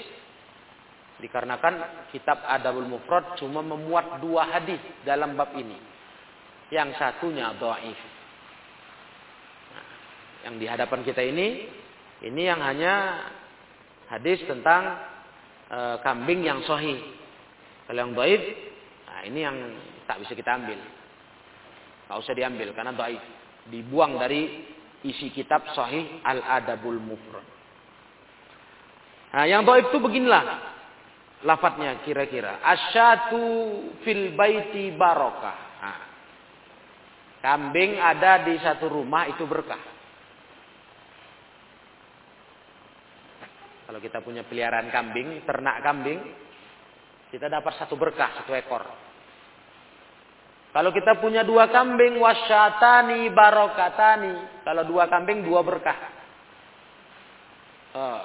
[1.20, 5.95] Dikarenakan kitab Adabul Mufrad cuma memuat dua hadis dalam bab ini.
[6.70, 8.00] Yang satunya dhaif.
[9.70, 9.86] Nah,
[10.48, 11.66] yang di hadapan kita ini
[12.24, 13.22] ini yang hanya
[14.08, 14.96] hadis tentang
[15.68, 16.96] e, kambing yang sohi.
[17.86, 18.42] Kalau yang doib,
[19.06, 19.56] nah ini yang
[20.10, 20.80] tak bisa kita ambil.
[22.06, 23.22] Gak usah diambil karena doib.
[23.66, 24.64] Dibuang dari
[25.06, 27.46] isi kitab sohi Al-Adabul Mufrad.
[29.36, 30.44] Nah, yang doib itu beginilah
[31.44, 32.62] lafadznya kira-kira.
[32.64, 33.42] Asyatu
[34.06, 35.65] fil baiti barokah.
[37.46, 39.78] Kambing ada di satu rumah itu berkah.
[43.86, 46.26] Kalau kita punya peliharaan kambing, ternak kambing,
[47.30, 48.82] kita dapat satu berkah, satu ekor.
[50.74, 54.66] Kalau kita punya dua kambing, wasyatani barokatani.
[54.66, 55.98] Kalau dua kambing, dua berkah.
[57.94, 58.22] Oh.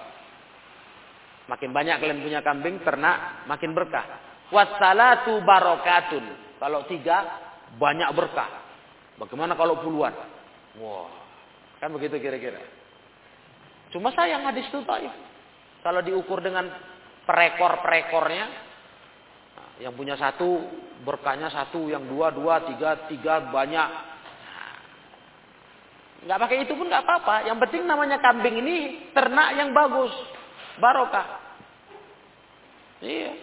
[1.45, 4.17] Makin banyak kalian punya kambing, ternak, makin berkah.
[4.49, 6.57] Wassalatu barokatun.
[6.57, 7.21] Kalau tiga,
[7.77, 8.70] banyak berkah.
[9.21, 10.17] Bagaimana kalau puluhan?
[10.81, 11.13] Wah,
[11.77, 12.57] kan begitu kira-kira.
[13.93, 15.13] Cuma sayang hadis itu taif.
[15.85, 16.65] Kalau diukur dengan
[17.29, 18.45] perekor-perekornya,
[19.53, 20.65] nah, yang punya satu,
[21.05, 23.89] berkahnya satu, yang dua, dua, tiga, tiga, banyak.
[23.93, 24.73] Nah,
[26.25, 27.45] nggak pakai itu pun nggak apa-apa.
[27.45, 28.75] Yang penting namanya kambing ini
[29.13, 30.13] ternak yang bagus.
[30.81, 31.27] Barokah.
[33.05, 33.37] Iya.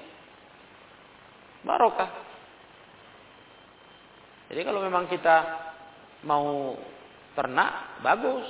[1.63, 2.28] Barokah.
[4.49, 5.37] Jadi kalau memang kita
[6.25, 6.73] mau
[7.37, 8.49] ternak, bagus.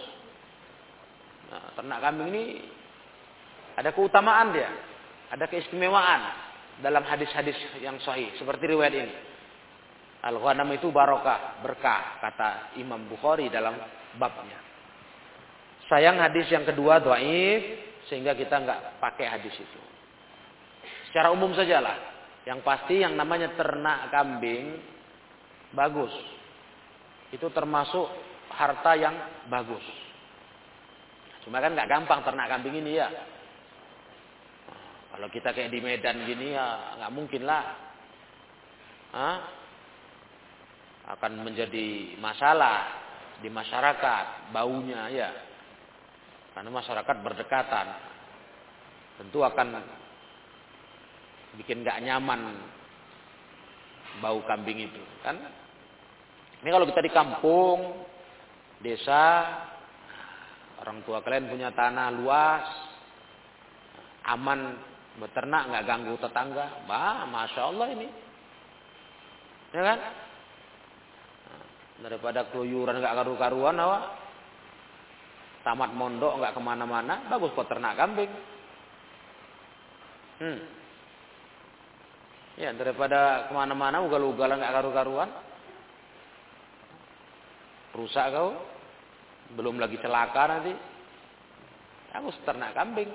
[1.51, 2.44] Nah, ternak kambing ini
[3.74, 4.70] ada keutamaan dia.
[5.28, 6.22] Ada keistimewaan
[6.80, 8.32] dalam hadis-hadis yang sahih.
[8.38, 9.14] Seperti riwayat ini.
[10.18, 13.78] Al-ghanam itu barokah, berkah, kata Imam Bukhari dalam
[14.18, 14.59] babnya.
[15.86, 17.62] Sayang hadis yang kedua doaif,
[18.11, 19.80] sehingga kita nggak pakai hadis itu.
[21.11, 22.18] Secara umum sajalah.
[22.44, 24.80] Yang pasti yang namanya ternak kambing,
[25.73, 26.12] bagus.
[27.29, 28.09] Itu termasuk
[28.53, 29.14] harta yang
[29.53, 29.85] bagus.
[31.45, 33.09] Cuma kan nggak gampang ternak kambing ini ya.
[35.12, 37.64] Kalau kita kayak di Medan gini ya nggak mungkin lah.
[39.12, 39.37] Hah?
[41.09, 42.85] Akan menjadi masalah
[43.41, 45.31] di masyarakat baunya ya.
[46.53, 47.87] Karena masyarakat berdekatan.
[49.19, 49.69] Tentu akan
[51.59, 52.41] bikin nggak nyaman
[54.18, 55.36] bau kambing itu kan.
[56.59, 58.02] Ini kalau kita di kampung,
[58.82, 59.46] desa,
[60.82, 62.66] orang tua kalian punya tanah luas,
[64.26, 64.74] aman
[65.22, 68.09] beternak nggak ganggu tetangga, bah, masya Allah ini,
[69.74, 69.98] ya kan?
[72.02, 74.04] Daripada keluyuran nggak karu-karuan, awak.
[75.66, 78.30] tamat mondok nggak ke mana-mana, bagus kok ternak kambing.
[80.38, 80.78] Hmm.
[82.59, 85.30] Ya daripada ke mana-mana ugal-ugalan nggak karu-karuan,
[87.94, 88.50] rusak kau,
[89.54, 90.74] belum lagi celaka nanti.
[92.11, 93.14] Kamu ternak kambing.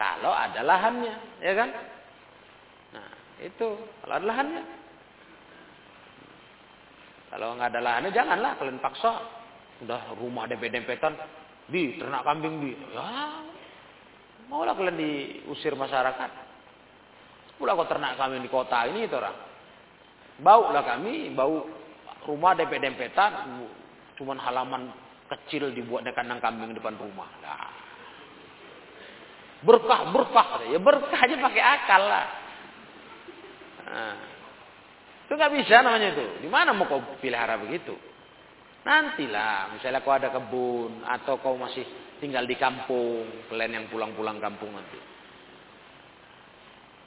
[0.00, 1.68] Kalau ada lahannya, ya kan?
[2.96, 3.10] Nah,
[3.44, 3.68] itu
[4.00, 4.62] kalau ada lahannya.
[7.36, 9.12] Kalau nggak ada lahannya janganlah kalian paksa.
[9.84, 11.12] Udah rumah dempet-dempetan,
[11.68, 12.72] di ternak kambing di.
[12.96, 13.44] Ya,
[14.48, 16.45] maulah kalian diusir masyarakat.
[17.56, 19.36] Pula kau ternak kambing di kota ini itu orang.
[20.36, 21.64] Bau lah kami, bau
[22.28, 23.32] rumah dempet-dempetan,
[24.20, 24.92] cuman halaman
[25.32, 27.28] kecil dibuatnya kandang kambing depan rumah.
[27.40, 27.72] Nah.
[29.64, 30.48] Berkah, berkah.
[30.68, 32.26] Ya berkah aja pakai akal lah.
[33.88, 34.16] Nah.
[35.26, 36.26] Itu nggak bisa namanya itu.
[36.44, 37.96] Di mana mau kau pelihara begitu?
[38.86, 41.82] Nantilah, misalnya kau ada kebun atau kau masih
[42.22, 44.94] tinggal di kampung, kalian yang pulang-pulang kampung nanti.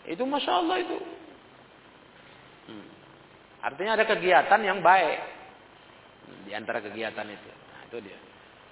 [0.08, 0.98] Itu masya Allah itu.
[2.70, 2.88] Hmm.
[3.66, 5.20] Artinya ada kegiatan yang baik
[6.46, 7.50] di antara kegiatan itu.
[7.50, 8.20] Nah, itu dia.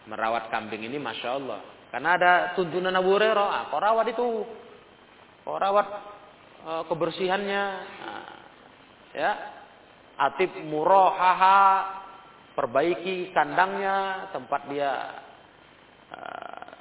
[0.08, 1.60] Merawat kambing ini masya Allah.
[1.92, 4.28] Karena ada tuntunan Abu Hurairah, ah, kau rawat itu,
[5.44, 5.88] kau rawat
[6.68, 7.64] uh, kebersihannya.
[8.04, 8.28] Nah,
[9.16, 9.32] ya
[10.18, 11.60] atip murohaha
[12.58, 14.92] perbaiki kandangnya tempat dia
[16.10, 16.74] uh,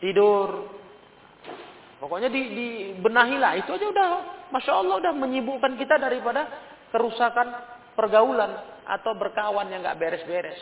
[0.00, 0.72] tidur
[2.02, 4.08] pokoknya di, dibenahilah itu aja udah
[4.52, 6.48] masya Allah udah menyibukkan kita daripada
[6.92, 7.56] kerusakan
[7.96, 8.52] pergaulan
[8.86, 10.60] atau berkawan yang nggak beres-beres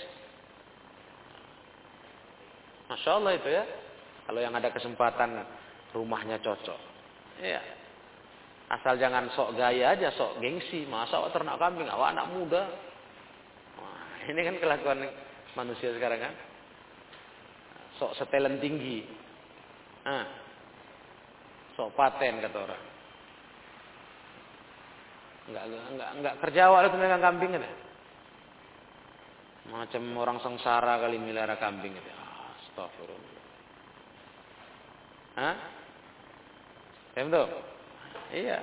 [2.89, 3.65] masya Allah itu ya
[4.25, 5.43] kalau yang ada kesempatan
[5.93, 6.81] rumahnya cocok
[7.43, 7.61] ya
[8.65, 10.89] Asal jangan sok gaya aja, sok gengsi.
[10.89, 12.63] Masa awak ternak kambing, awak anak muda.
[13.77, 15.05] Wah, ini kan kelakuan
[15.53, 16.35] manusia sekarang kan.
[18.01, 19.05] Sok setelan tinggi.
[20.09, 20.44] Ah.
[21.75, 22.83] Sok paten kata orang.
[25.45, 27.67] Enggak enggak enggak kerja awak itu megang kambing kan.
[29.65, 32.11] Macam orang sengsara kali melihara kambing itu.
[32.65, 33.33] Astagfirullah.
[35.35, 35.57] Hah?
[37.15, 37.47] Paham tuh?
[38.31, 38.59] Iya.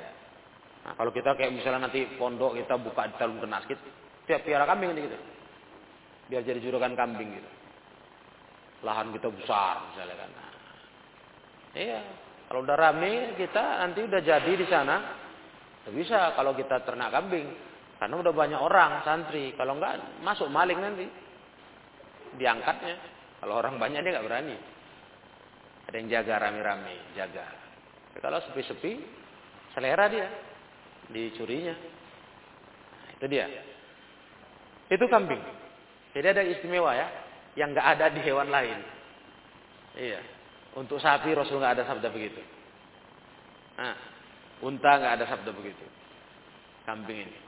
[0.81, 3.79] Nah, kalau kita kayak misalnya nanti pondok kita buka di dalam kenas gitu,
[4.25, 5.19] tiap piara kambing gitu.
[6.31, 7.49] Biar jadi juragan kambing gitu.
[8.81, 10.29] Lahan kita besar misalnya kan.
[10.31, 10.51] Nah,
[11.77, 12.01] iya.
[12.51, 14.99] Kalau udah rame kita nanti udah jadi di sana.
[15.87, 17.47] Bisa kalau kita ternak kambing.
[17.95, 19.55] Karena udah banyak orang santri.
[19.55, 21.07] Kalau enggak masuk maling nanti.
[22.35, 22.99] Diangkatnya.
[23.39, 24.55] Kalau orang banyak dia nggak berani.
[25.87, 27.47] Ada yang jaga rame-rame, jaga.
[28.19, 28.99] kalau sepi-sepi,
[29.71, 30.27] Selera dia.
[31.07, 31.71] Dicurinya.
[31.71, 33.47] Nah, itu dia.
[34.91, 35.39] Itu kambing.
[36.11, 37.07] Jadi ada istimewa ya.
[37.55, 38.79] Yang nggak ada di hewan lain.
[39.95, 40.19] Iya.
[40.71, 42.39] Untuk sapi Rasul nggak ada sabda begitu.
[43.75, 43.95] Nah,
[44.63, 45.83] unta nggak ada sabda begitu.
[46.87, 47.39] Kambing ini.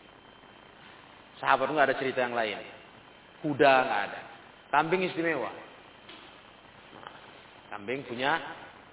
[1.39, 2.59] Sahabat nggak ada cerita yang lain.
[3.39, 4.21] Kuda nggak ada.
[4.75, 5.51] Kambing istimewa.
[6.95, 7.11] Nah,
[7.71, 8.41] kambing punya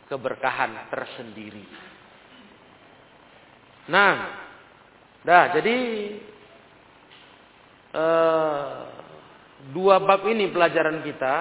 [0.07, 1.65] keberkahan tersendiri.
[3.91, 4.15] Nah,
[5.27, 5.77] dah jadi
[7.95, 8.79] uh,
[9.75, 11.35] dua bab ini pelajaran kita.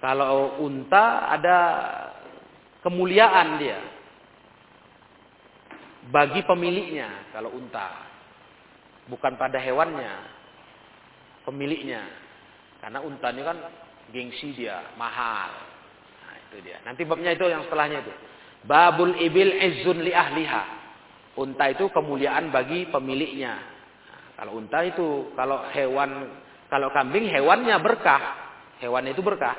[0.00, 1.58] Kalau unta ada
[2.80, 3.80] kemuliaan dia
[6.08, 8.08] bagi pemiliknya kalau unta
[9.04, 10.24] bukan pada hewannya
[11.44, 12.00] pemiliknya
[12.80, 13.58] karena unta ini kan
[14.08, 15.70] gengsi dia mahal
[16.50, 16.82] itu dia.
[16.82, 18.12] Nanti babnya itu yang setelahnya itu.
[18.66, 20.62] Babul ibil izzun li ahliha.
[21.38, 23.54] Unta itu kemuliaan bagi pemiliknya.
[23.54, 26.10] Nah, kalau unta itu, kalau hewan,
[26.66, 28.50] kalau kambing hewannya berkah.
[28.82, 29.54] Hewan itu berkah.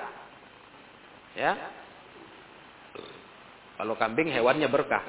[1.37, 1.53] Ya.
[3.79, 5.01] Kalau kambing hewannya berkah.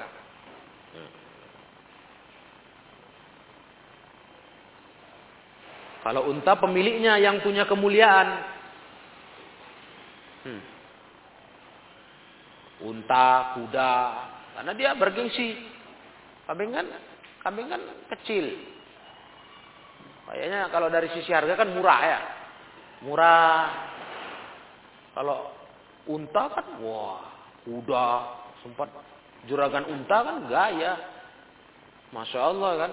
[6.03, 8.27] Kalau unta pemiliknya yang punya kemuliaan.
[10.43, 10.73] Hmm
[12.83, 13.93] unta, kuda,
[14.59, 15.55] karena dia bergengsi.
[16.43, 16.85] Kambing kan,
[17.39, 18.51] kambing kan kecil.
[20.27, 22.19] Kayaknya kalau dari sisi harga kan murah ya,
[23.07, 23.63] murah.
[25.15, 25.53] Kalau
[26.07, 27.23] unta kan, wah,
[27.63, 28.07] kuda,
[28.63, 28.91] sempat
[29.47, 30.93] juragan unta kan gaya,
[32.11, 32.91] masya Allah kan.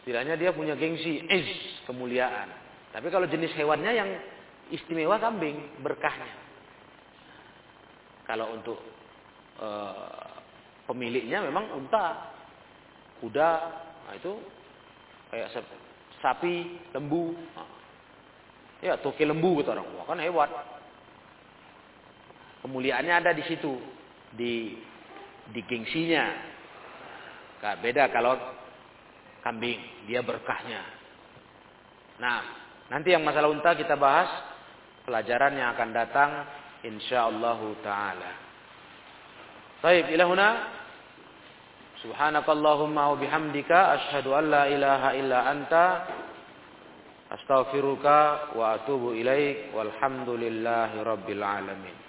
[0.00, 1.48] Istilahnya dia punya gengsi, is
[1.88, 2.52] kemuliaan.
[2.92, 4.10] Tapi kalau jenis hewannya yang
[4.68, 6.28] istimewa kambing, berkahnya.
[8.28, 8.80] Kalau untuk
[9.60, 9.68] e,
[10.88, 12.32] pemiliknya memang unta,
[13.24, 13.50] kuda,
[14.08, 14.32] nah itu
[15.32, 15.56] kayak
[16.20, 17.32] sapi, lembu.
[18.84, 19.88] Ya, toke lembu gitu orang.
[19.96, 20.52] Wah, kan hebat.
[22.64, 23.76] Kemuliaannya ada di situ,
[24.32, 24.72] di
[25.52, 26.24] di gengsinya.
[27.60, 28.40] Gak beda kalau
[29.44, 30.80] kambing, dia berkahnya.
[32.16, 32.40] Nah,
[32.88, 34.32] nanti yang masalah unta kita bahas
[35.04, 36.30] pelajaran yang akan datang
[36.84, 38.32] insyaallah taala.
[39.84, 40.48] Baik, ilahuna
[42.04, 45.84] Subhanakallahumma wa bihamdika asyhadu an la ilaha illa anta
[47.32, 52.03] astaghfiruka wa atubu ilaik walhamdulillahi rabbil alamin.